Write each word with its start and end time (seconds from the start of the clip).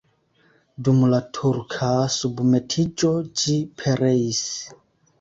Dum 0.87 1.03
la 1.11 1.19
turka 1.41 1.91
submetiĝo 2.15 3.15
ĝi 3.45 3.63
pereis. 3.83 4.47